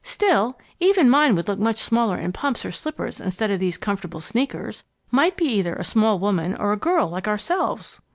[0.03, 4.19] "Still, even mine would look much smaller in pumps or slippers instead of these comfortable
[4.19, 4.83] sneakers.
[5.11, 8.01] Might be either a small woman or a girl like ourselves."